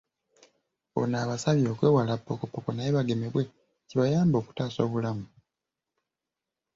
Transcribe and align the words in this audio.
Ono 0.99 1.15
abasabye 1.23 1.67
okwewala 1.73 2.13
ppokoppoko 2.19 2.69
naye 2.73 2.89
bagemebwe, 2.97 3.43
kibayambe 3.87 4.35
okutaasa 4.37 4.79
obulamu. 4.87 5.25